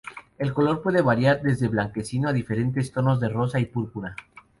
El 0.39 0.51
color 0.51 0.81
puede 0.81 1.03
variar 1.03 1.43
desde 1.43 1.67
blanquecino 1.67 2.27
a 2.27 2.33
diferentes 2.33 2.91
tonos 2.91 3.19
de 3.19 3.29
rosa 3.29 3.59
y 3.59 3.65
púrpura. 3.67 4.15